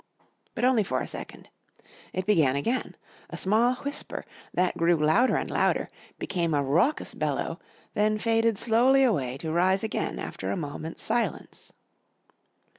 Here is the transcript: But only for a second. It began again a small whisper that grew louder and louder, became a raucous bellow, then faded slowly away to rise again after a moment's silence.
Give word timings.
But 0.55 0.65
only 0.65 0.81
for 0.81 0.99
a 0.99 1.05
second. 1.05 1.49
It 2.11 2.25
began 2.25 2.55
again 2.55 2.95
a 3.29 3.37
small 3.37 3.75
whisper 3.75 4.25
that 4.51 4.75
grew 4.75 4.95
louder 4.95 5.35
and 5.35 5.47
louder, 5.51 5.89
became 6.17 6.55
a 6.55 6.63
raucous 6.63 7.13
bellow, 7.13 7.59
then 7.93 8.17
faded 8.17 8.57
slowly 8.57 9.03
away 9.03 9.37
to 9.37 9.51
rise 9.51 9.83
again 9.83 10.17
after 10.17 10.49
a 10.49 10.57
moment's 10.57 11.03
silence. 11.03 11.71